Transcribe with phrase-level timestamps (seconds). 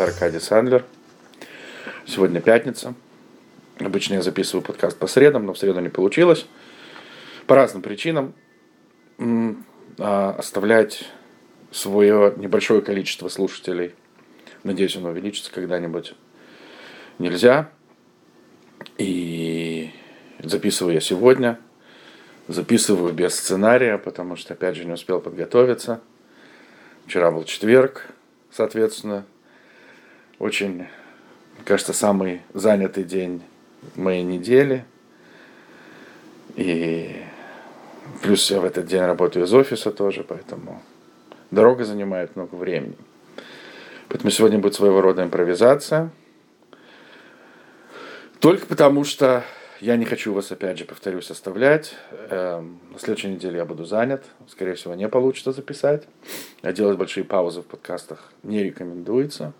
[0.00, 0.86] Это Аркадий Сандлер.
[2.06, 2.94] Сегодня пятница.
[3.78, 6.46] Обычно я записываю подкаст по средам, но в среду не получилось.
[7.46, 8.32] По разным причинам.
[9.98, 11.06] А оставлять
[11.70, 13.94] свое небольшое количество слушателей,
[14.64, 16.14] надеюсь, оно увеличится когда-нибудь,
[17.18, 17.70] нельзя.
[18.96, 19.90] И
[20.38, 21.60] записываю я сегодня.
[22.48, 26.00] Записываю без сценария, потому что, опять же, не успел подготовиться.
[27.04, 28.06] Вчера был четверг,
[28.50, 29.26] соответственно,
[30.40, 30.86] очень,
[31.64, 33.42] кажется, самый занятый день
[33.94, 34.84] моей недели.
[36.56, 37.22] И
[38.22, 40.82] плюс я в этот день работаю из офиса тоже, поэтому
[41.50, 42.96] дорога занимает много времени.
[44.08, 46.10] Поэтому сегодня будет своего рода импровизация.
[48.40, 49.44] Только потому что
[49.80, 51.94] я не хочу вас, опять же, повторюсь, оставлять.
[52.30, 54.24] Эм, на следующей неделе я буду занят.
[54.48, 56.08] Скорее всего, не получится записать.
[56.62, 59.52] А делать большие паузы в подкастах не рекомендуется.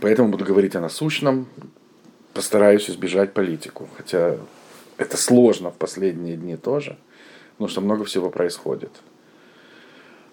[0.00, 1.48] Поэтому буду говорить о насущном.
[2.32, 3.88] Постараюсь избежать политику.
[3.96, 4.36] Хотя
[4.96, 6.96] это сложно в последние дни тоже.
[7.52, 8.90] Потому что много всего происходит.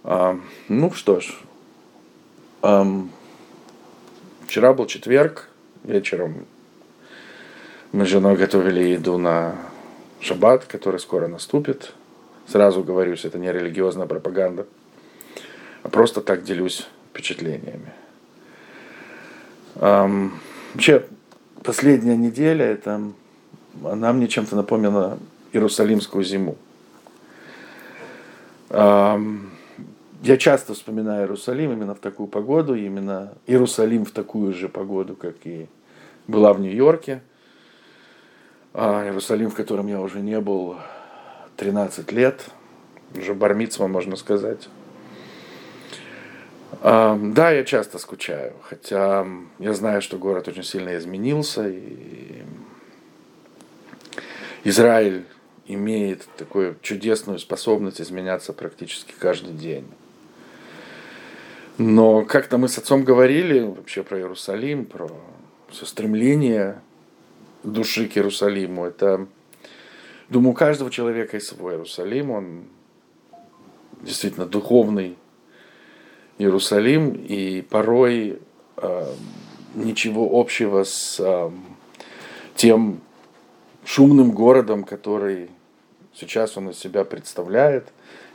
[0.04, 1.36] Ну что ж.
[4.46, 5.50] Вчера был четверг
[5.84, 6.46] вечером
[7.92, 9.56] мы с женой готовили еду на
[10.20, 11.94] шаббат, который скоро наступит.
[12.48, 14.66] Сразу говорю, это не религиозная пропаганда,
[15.84, 17.94] а просто так делюсь впечатлениями.
[19.76, 20.34] Эм,
[20.74, 21.06] вообще,
[21.64, 23.02] последняя неделя, это,
[23.84, 25.20] она мне чем-то напомнила
[25.52, 26.58] Иерусалимскую зиму.
[28.72, 29.52] Эм,
[30.24, 35.36] я часто вспоминаю Иерусалим именно в такую погоду, именно Иерусалим в такую же погоду, как
[35.44, 35.68] и
[36.28, 37.22] была в Нью-Йорке.
[38.74, 40.78] А Иерусалим, в котором я уже не был
[41.58, 42.50] 13 лет,
[43.16, 44.68] уже бармицва, можно сказать.
[46.84, 49.26] Да, я часто скучаю, хотя
[49.60, 52.44] я знаю, что город очень сильно изменился, и
[54.66, 55.24] Израиль
[55.66, 59.88] имеет такую чудесную способность изменяться практически каждый день.
[61.78, 65.10] Но как-то мы с отцом говорили вообще про Иерусалим, про
[65.70, 66.82] все стремление
[67.64, 68.86] души к Иерусалиму.
[68.86, 69.28] Это,
[70.28, 72.30] думаю, у каждого человека есть свой Иерусалим.
[72.30, 72.64] Он
[74.02, 75.16] действительно духовный
[76.38, 77.14] Иерусалим.
[77.14, 78.40] И порой
[78.78, 79.14] э,
[79.76, 81.52] ничего общего с э,
[82.56, 83.02] тем
[83.86, 85.50] шумным городом, который
[86.14, 87.88] сейчас он из себя представляет.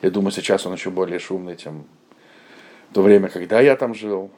[0.03, 1.85] Я думаю, сейчас он еще более шумный, чем
[2.91, 4.31] в то время, когда я там жил.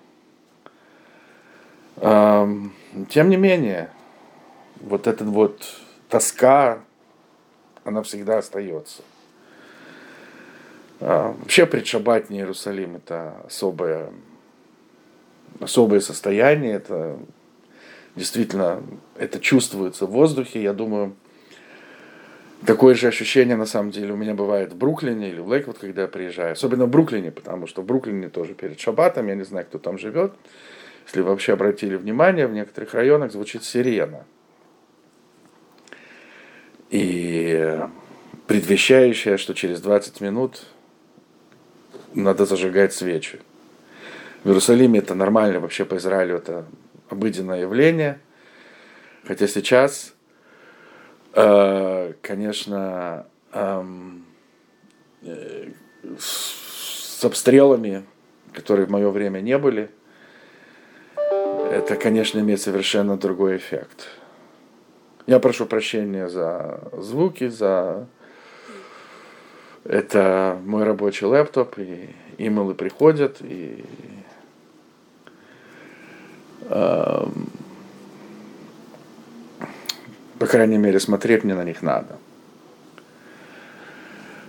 [2.00, 2.72] Тем
[3.28, 3.90] не менее,
[4.80, 5.62] вот эта вот
[6.08, 6.80] тоска,
[7.84, 9.02] она всегда остается.
[11.00, 14.12] Вообще предшабатний Иерусалим это особое,
[15.58, 17.18] особое состояние, это
[18.16, 18.82] действительно,
[19.16, 21.14] это чувствуется в воздухе, я думаю,
[22.66, 26.02] Такое же ощущение, на самом деле, у меня бывает в Бруклине или в Лейквуд, когда
[26.02, 26.52] я приезжаю.
[26.52, 29.98] Особенно в Бруклине, потому что в Бруклине тоже перед шаббатом, я не знаю, кто там
[29.98, 30.34] живет.
[31.06, 34.24] Если вы вообще обратили внимание, в некоторых районах звучит сирена.
[36.90, 37.80] И
[38.46, 40.66] предвещающая, что через 20 минут
[42.14, 43.40] надо зажигать свечи.
[44.44, 46.64] В Иерусалиме это нормально, вообще по Израилю это
[47.08, 48.20] обыденное явление.
[49.24, 50.14] Хотя сейчас
[51.32, 54.24] Э, конечно, эм,
[55.22, 55.68] э,
[56.18, 58.04] с обстрелами,
[58.52, 59.90] которые в мое время не были,
[61.70, 64.08] это, конечно, имеет совершенно другой эффект.
[65.26, 68.08] Я прошу прощения за звуки, за
[69.84, 73.84] это мой рабочий лэптоп, и имейлы приходят, и
[76.68, 77.50] эм,
[80.38, 82.16] по крайней мере, смотреть мне на них надо.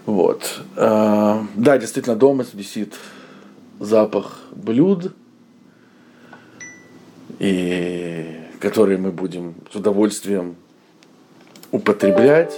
[0.06, 0.62] Вот.
[0.78, 2.96] А, да, действительно, дома висит
[3.80, 5.14] запах блюд,
[7.40, 10.56] и которые мы будем с удовольствием
[11.72, 12.54] употреблять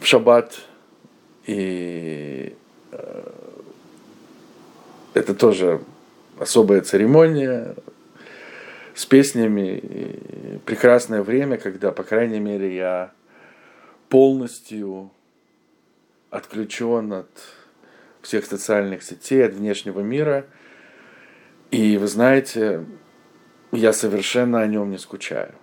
[0.00, 0.60] в шаббат.
[1.46, 2.54] И
[2.92, 3.30] э,
[5.14, 5.80] это тоже
[6.38, 7.74] особая церемония,
[8.94, 9.78] с песнями.
[9.78, 13.12] И прекрасное время, когда, по крайней мере, я
[14.08, 15.10] полностью
[16.30, 17.30] отключен от
[18.22, 20.46] всех социальных сетей, от внешнего мира.
[21.70, 22.84] И вы знаете,
[23.72, 25.54] я совершенно о нем не скучаю.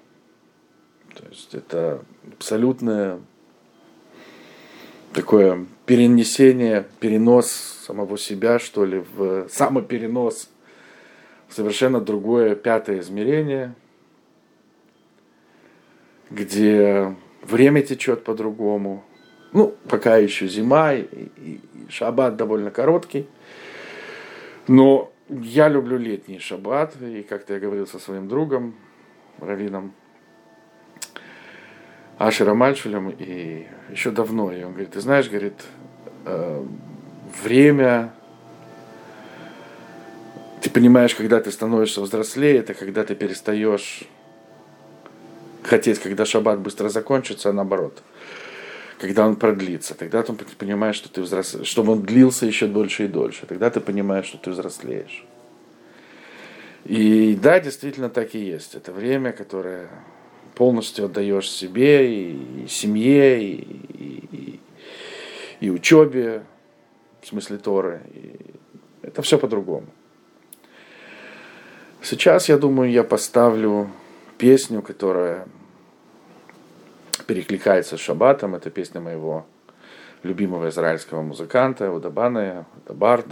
[1.13, 2.03] То есть это
[2.33, 3.19] абсолютное
[5.15, 7.49] такое перенесение, перенос
[7.85, 10.49] самого себя, что ли, в самоперенос
[11.47, 13.73] в совершенно другое пятое измерение,
[16.29, 19.05] где время течет по-другому.
[19.53, 23.25] Ну, пока еще зима, и, и, и шаббат довольно короткий.
[24.67, 28.75] Но я люблю летний шаббат, и как-то я говорил со своим другом,
[29.39, 29.93] раввином
[32.17, 35.61] Ашером Мальшулем, и еще давно, и он говорит, ты знаешь, говорит,
[36.25, 36.65] э,
[37.43, 38.13] время,
[40.61, 44.03] ты понимаешь, когда ты становишься взрослее, это когда ты перестаешь
[45.63, 48.01] хотеть, когда шаббат быстро закончится, а наоборот–
[48.99, 49.95] когда он продлится.
[49.95, 53.45] Тогда ты понимаешь, что ты взрослеешь, чтобы он длился еще дольше и дольше.
[53.45, 55.25] Тогда ты понимаешь, что ты взрослеешь.
[56.85, 58.75] И да, действительно так и есть.
[58.75, 59.89] Это время, которое
[60.55, 63.55] полностью отдаешь себе и, семье, и,
[63.93, 64.59] и,
[65.59, 66.43] и учебе,
[67.21, 68.01] в смысле Торы.
[68.13, 68.35] И
[69.01, 69.87] это все по-другому.
[72.01, 73.89] Сейчас, я думаю, я поставлю
[74.37, 75.47] песню, которая
[77.25, 78.55] перекликается с шаббатом.
[78.55, 79.45] Это песня моего
[80.23, 83.27] любимого израильского музыканта Удабана, это Бард.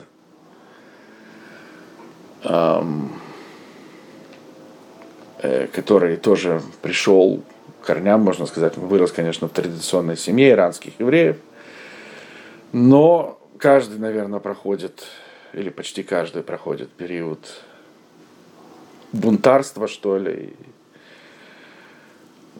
[5.43, 7.43] Э, который тоже пришел
[7.81, 11.35] корням, можно сказать, вырос, конечно, в традиционной семье иранских евреев,
[12.71, 15.03] но каждый, наверное, проходит,
[15.51, 17.39] или почти каждый проходит период
[19.11, 20.53] бунтарства, что ли,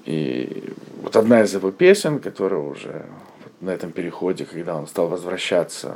[0.03, 3.05] и вот одна из его песен, которая уже
[3.61, 5.95] на этом переходе, когда он стал возвращаться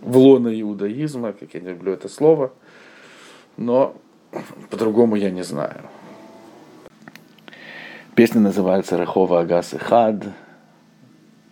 [0.00, 2.52] в лоно иудаизма, как я не люблю это слово,
[3.56, 3.94] но
[4.70, 5.82] по-другому я не знаю.
[8.16, 10.24] Песня называется «Рахова Агас и Хад».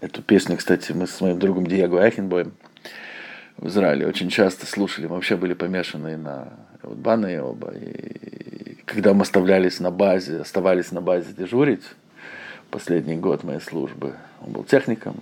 [0.00, 2.54] Эту песню, кстати, мы с моим другом Диего Ахенбоем
[3.58, 5.06] в Израиле очень часто слушали.
[5.06, 7.70] Мы вообще были помешаны на и оба.
[7.74, 11.84] И когда мы оставлялись на базе, оставались на базе дежурить,
[12.70, 15.16] последний год моей службы, он был техником,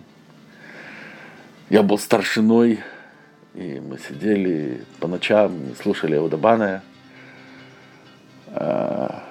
[1.70, 2.78] я был старшиной,
[3.54, 6.82] и мы сидели по ночам, слушали Аудабана,
[8.46, 9.21] а,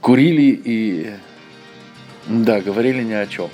[0.00, 1.10] курили и,
[2.26, 3.50] да, говорили ни о чем.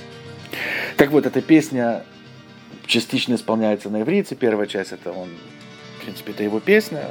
[0.97, 2.05] Так вот, эта песня
[2.87, 4.35] частично исполняется на иврите.
[4.35, 5.29] Первая часть это он,
[5.99, 7.05] в принципе, это его песня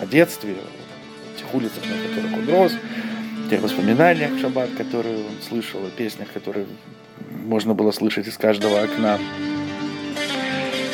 [0.00, 0.56] о детстве,
[1.38, 2.72] тех улицах, на которых он рос,
[3.48, 6.66] тех воспоминаниях шаббат, которые он слышал, о песнях, которые
[7.44, 9.18] можно было слышать из каждого окна.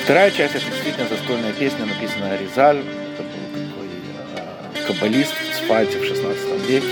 [0.04, 2.78] Вторая часть это действительно застольная песня, написанная Аризаль.
[2.78, 3.88] Это был такой
[4.34, 6.86] э, каббалист в Цфате в 16 веке,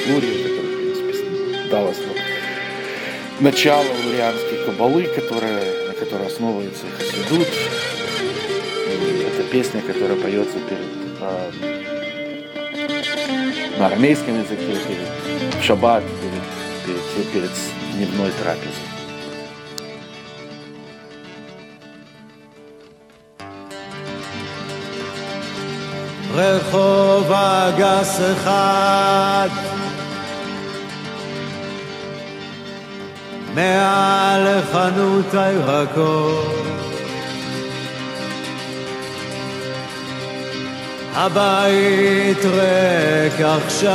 [0.00, 2.14] в Флуре, который, в принципе, дал основу
[3.40, 7.48] начало лурианской кабалы, которая, на которой основывается Хасидут.
[8.88, 10.86] И это песня, которая поется перед
[11.20, 11.50] э,
[13.78, 15.08] на армейском языке, перед
[15.60, 16.42] в шаббат, перед,
[16.86, 17.50] перед, перед
[17.94, 18.72] дневной трапезой.
[26.36, 29.48] רחוב אגס אחד
[33.55, 36.61] מעל חנות הירקות
[41.15, 43.91] הבית ריק עכשיו.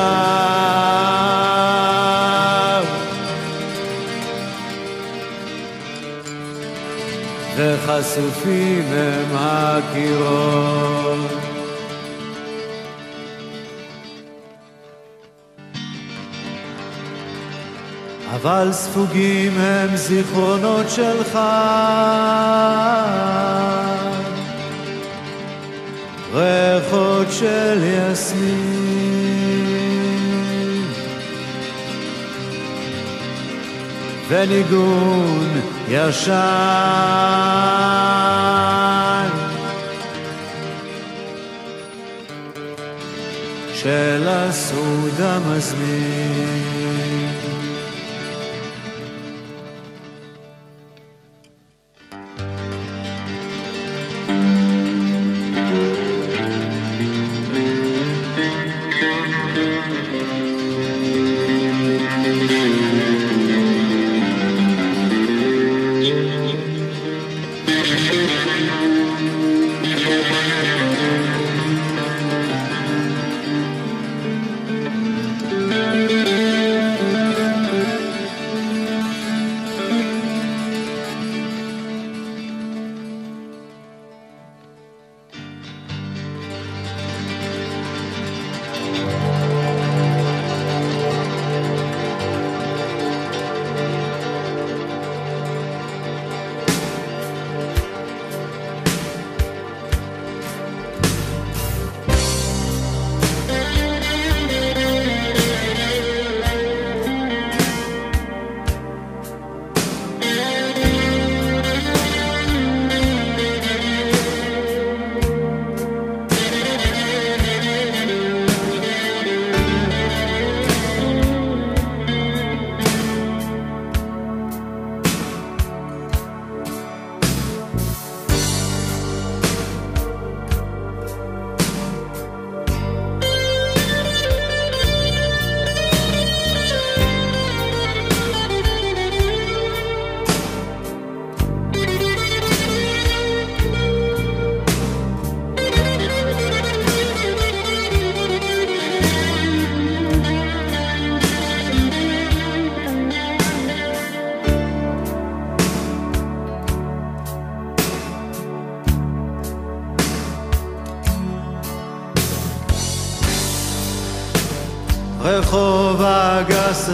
[7.57, 11.21] וחשופים הם הקירות
[18.35, 21.39] אבל ספוגים הם זיכרונות שלך.
[26.33, 29.17] ריחות של יסמין.
[34.29, 36.33] וניגון ישן.
[43.75, 46.76] של הסעוד המזמין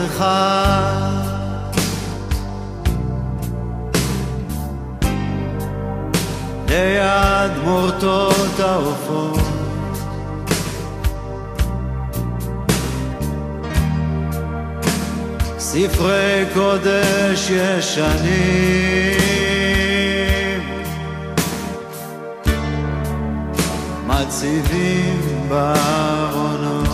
[0.06, 1.22] אחד.
[6.68, 9.40] ליד מורטות העופות.
[15.58, 19.12] ספרי קודש ישנים.
[24.06, 26.91] מציבים בארונות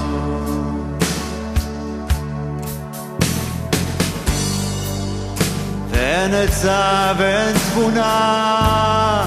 [5.98, 9.24] ואין עצה ואין תבונה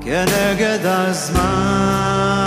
[0.00, 2.42] כנגד הזמן.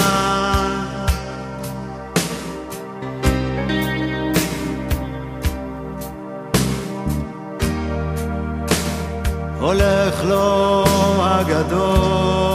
[9.59, 10.85] הולך לו
[11.21, 12.54] הגדול,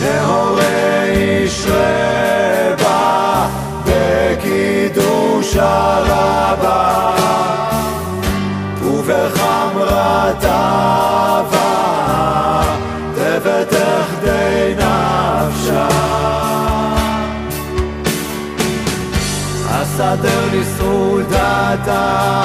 [0.00, 0.64] נהורי
[1.10, 3.46] איש רבה
[3.84, 7.10] בקידוש הרבה.
[9.10, 10.60] ובחמרתה
[20.00, 22.42] אסדר לי סעודתה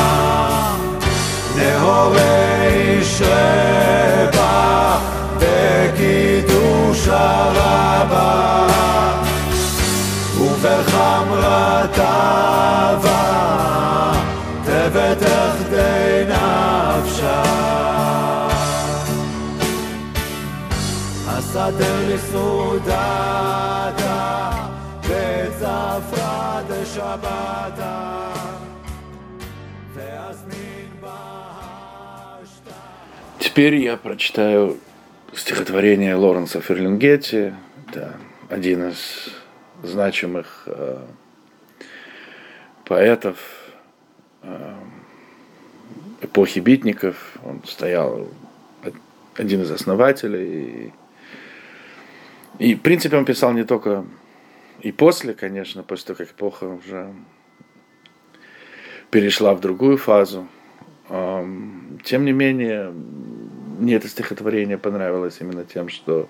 [1.56, 4.98] נהורי שרבה
[5.40, 8.68] בקידוש הרבה.
[10.40, 12.14] ובחמרתה
[21.63, 22.91] הסדר לסעודתה
[25.01, 28.15] וצפרא דשבתה
[33.39, 34.79] Теперь я прочитаю
[35.33, 37.53] стихотворение Лоренса Ферлингетти,
[37.93, 38.15] да,
[38.49, 39.29] один из
[39.83, 40.99] значимых э,
[42.85, 43.39] поэтов
[44.43, 44.75] э,
[46.21, 47.17] эпохи битников.
[47.45, 48.29] Он стоял
[49.37, 50.93] один из основателей.
[52.64, 54.06] и, в принципе, он писал не только
[54.80, 57.14] и после, конечно, после того, как эпоха уже
[59.12, 60.48] перешла в другую фазу.
[61.10, 62.90] Тем не менее,
[63.80, 66.30] мне это стихотворение понравилось именно тем, что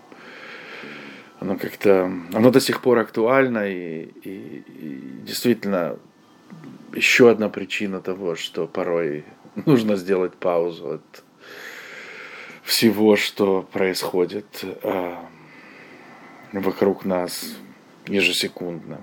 [1.39, 5.99] оно как-то, оно до сих пор актуально и, и, и действительно
[6.95, 9.23] еще одна причина того, что порой
[9.67, 11.23] нужно сделать паузу от
[12.63, 14.65] всего, что происходит
[16.61, 17.55] вокруг нас
[18.07, 19.01] ежесекундно.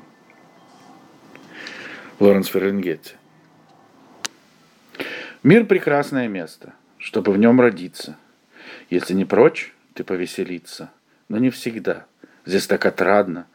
[2.19, 3.15] Лоренс Ферренгетти.
[5.43, 8.17] Мир– прекрасное место, чтобы в нем родиться–
[8.91, 10.91] если не прочь, ты повеселиться.
[11.29, 12.07] Но не всегда.
[12.45, 13.47] Здесь так отрадно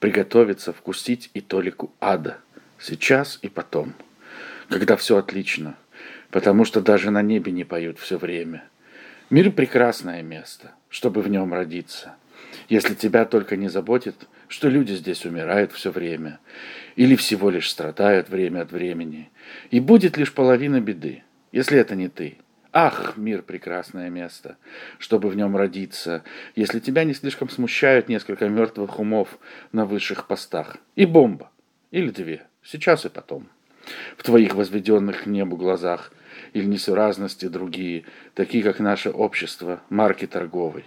[0.00, 2.38] приготовиться вкусить и толику ада.
[2.78, 3.94] Сейчас и потом.
[4.68, 5.76] Когда все отлично.
[6.30, 8.64] Потому что даже на небе не поют все время.
[9.30, 12.16] Мир– прекрасное место, чтобы в нем родиться.
[12.68, 16.40] Если тебя только не заботит, что люди здесь умирают все время,
[16.96, 19.30] или всего лишь страдают время от времени,
[19.70, 22.38] и будет лишь половина беды, если это не ты–
[22.74, 24.56] Ах, мир– прекрасное место,
[24.98, 26.24] чтобы в нем родиться,
[26.56, 29.38] если тебя не слишком смущают несколько мертвых умов
[29.72, 30.78] на высших постах.
[30.96, 31.50] И бомба.
[31.90, 32.46] Или две.
[32.64, 33.46] Сейчас и потом.
[34.16, 36.12] В твоих возведенных к небу глазах
[36.54, 40.86] или несуразности другие, такие как наше общество, марки торговой.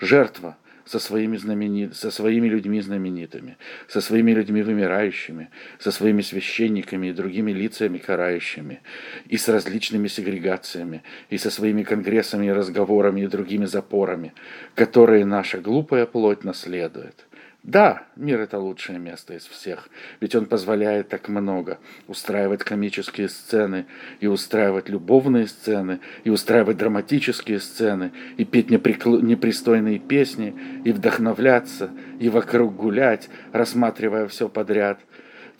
[0.00, 1.90] Жертва, со своими, знамени...
[1.92, 3.56] со своими людьми знаменитыми,
[3.88, 8.80] со своими людьми вымирающими, со своими священниками и другими лицами карающими,
[9.26, 14.32] и с различными сегрегациями, и со своими конгрессами и разговорами и другими запорами,
[14.74, 17.26] которые наша глупая плоть наследует–
[17.62, 19.88] да, мир это лучшее место из всех,
[20.20, 21.78] ведь он позволяет так много.
[22.08, 23.86] Устраивать комические сцены,
[24.18, 29.18] и устраивать любовные сцены, и устраивать драматические сцены, и петь неприкл...
[29.18, 34.98] непристойные песни, и вдохновляться, и вокруг гулять, рассматривая все подряд,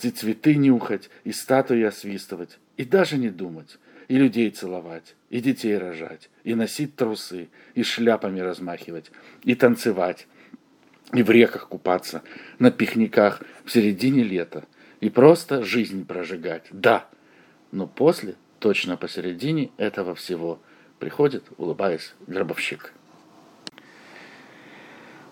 [0.01, 5.79] и цветы нюхать, и статуи освистывать, и даже не думать, и людей целовать, и детей
[5.79, 9.13] рожать, и носить трусы, и шляпами размахивать,
[9.45, 10.27] и танцевать,
[11.13, 12.23] и в реках купаться,
[12.59, 14.65] на пикниках в середине лета.
[15.01, 16.67] И просто жизнь прожигать.
[16.71, 17.07] Да,
[17.71, 20.61] но после, точно посередине этого всего,
[20.99, 22.93] приходит, улыбаясь, гробовщик.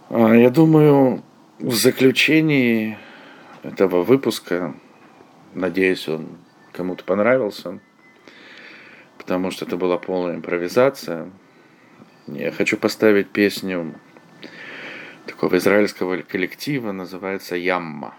[0.08, 1.22] А, я думаю,
[1.60, 2.98] в заключении
[3.62, 4.74] этого выпуска,
[5.54, 6.38] надеюсь, он
[6.72, 7.78] кому-то понравился,
[9.18, 11.30] потому что это была полная импровизация.
[12.26, 13.94] Я хочу поставить песню
[15.30, 18.14] такого израильского коллектива, называется Ямма.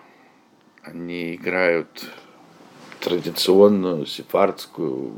[0.81, 2.05] Они играют
[3.01, 5.13] традиционную сефардскую,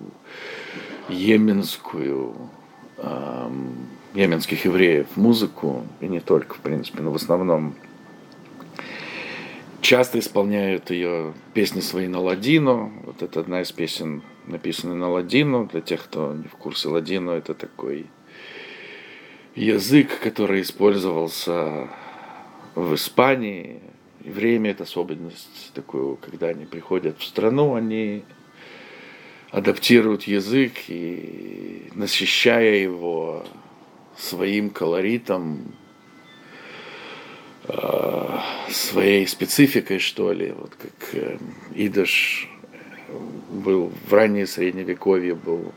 [1.07, 2.49] йеменскую,
[2.97, 7.75] эм, йеменских евреев музыку, и не только, в принципе, но в основном
[9.81, 12.91] часто исполняют ее песни свои на ладину.
[13.05, 15.69] Вот это одна из песен, написанная на ладину.
[15.71, 18.07] Для тех, кто не в курсе ладину, это такой
[19.55, 21.89] язык, который использовался
[22.75, 23.79] в Испании.
[24.19, 28.23] Время это особенность такую, когда они приходят в страну, они
[29.51, 33.45] адаптируют язык и насыщая его
[34.17, 35.75] своим колоритом,
[37.67, 38.37] э,
[38.69, 41.37] своей спецификой, что ли, вот как э,
[41.75, 42.49] идыш
[43.49, 45.73] был в раннее средневековье был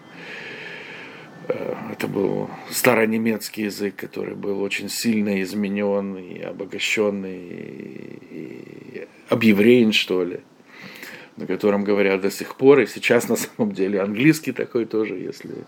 [1.48, 7.38] это был старонемецкий язык, который был очень сильно изменен и обогащенный,
[8.30, 10.40] и объевреен, что ли,
[11.37, 12.80] на котором говорят до сих пор.
[12.80, 15.64] И сейчас на самом деле английский такой тоже, если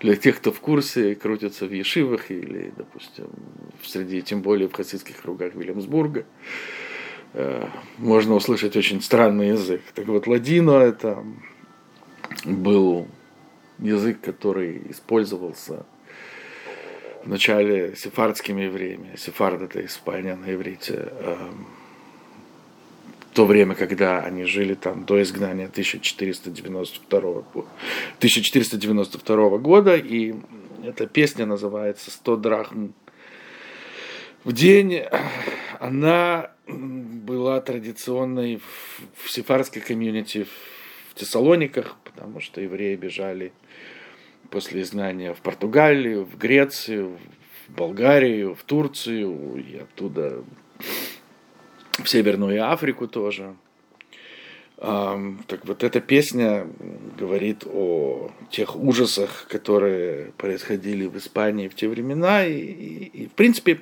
[0.00, 3.26] для тех, кто в курсе, крутится в Ешивах или, допустим,
[3.82, 6.24] среди, тем более в хасидских кругах Вильямсбурга,
[7.34, 7.66] э,
[7.98, 9.82] можно услышать очень странный язык.
[9.94, 11.24] Так вот, ладино это
[12.44, 13.08] был
[13.78, 15.84] язык, который использовался
[17.24, 19.16] в начале сефардскими евреями.
[19.16, 21.12] Сефард это Испания на иврите.
[21.20, 21.66] Эм,
[23.30, 27.44] в то время, когда они жили там до изгнания 1492,
[28.18, 29.96] 1492 года.
[29.96, 30.34] И
[30.84, 32.92] эта песня называется «100 драхм
[34.44, 35.02] в день».
[35.78, 38.60] Она была традиционной
[39.16, 40.46] в сефардской комьюнити
[41.10, 43.52] в Тессалониках, потому что евреи бежали
[44.50, 47.18] после изгнания в Португалию, в Грецию,
[47.66, 50.42] в Болгарию, в Турцию и оттуда
[51.98, 53.54] в Северную Африку тоже.
[54.76, 56.66] Так вот эта песня
[57.18, 62.44] говорит о тех ужасах, которые происходили в Испании в те времена.
[62.46, 63.80] И, и, и в принципе,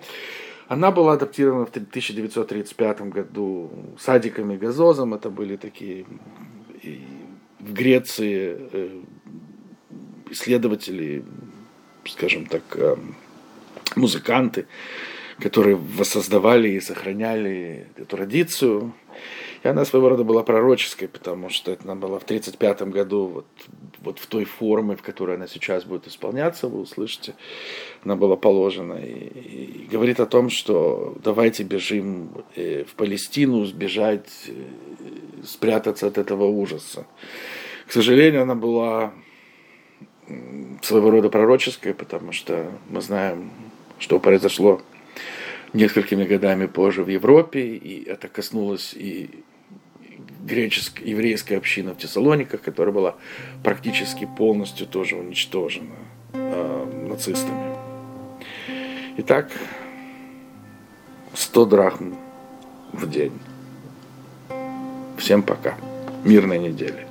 [0.69, 5.13] она была адаптирована в 1935 году Садиком и Газозом.
[5.13, 6.07] Это были такие
[7.61, 9.01] в Греции э,
[10.31, 11.25] исследователи,
[12.05, 12.97] скажем так, э,
[13.95, 14.67] музыканты,
[15.39, 18.95] которые воссоздавали и сохраняли эту традицию.
[19.63, 23.47] И она своего рода была пророческой, потому что это она была в 1935 году вот,
[24.01, 27.35] вот в той форме, в которой она сейчас будет исполняться, вы услышите,
[28.05, 28.95] она была положена.
[28.95, 34.53] И, и говорит о том, что давайте бежим э, в Палестину, сбежать, э,
[35.45, 37.07] спрятаться от этого ужаса.
[37.87, 39.13] К сожалению, она была
[40.83, 43.51] своего рода пророческое, потому что мы знаем,
[43.99, 44.83] что произошло
[45.73, 49.31] несколькими годами позже в Европе, и это коснулось и
[50.47, 53.15] греческой, еврейской общины в Тессалониках, которая была
[53.63, 55.97] практически полностью тоже уничтожена
[56.33, 57.77] э, нацистами.
[59.19, 59.51] Итак,
[61.35, 62.15] 100 драхм
[62.93, 63.33] в день.
[65.19, 65.77] Всем пока.
[66.25, 67.07] Мирной недели.